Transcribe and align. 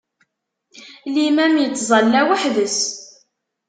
Limam 1.13 1.55
ittẓalla 1.65 2.21
weḥd-s. 2.27 2.79